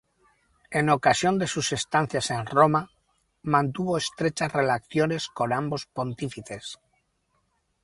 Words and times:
En 0.79 0.89
ocasión 0.89 1.37
de 1.37 1.45
sus 1.45 1.71
estancias 1.73 2.31
en 2.31 2.47
Roma, 2.47 2.89
mantuvo 3.43 3.99
estrechas 3.99 4.51
relaciones 4.51 5.27
con 5.27 5.53
ambos 5.53 5.85
pontífices. 5.85 6.79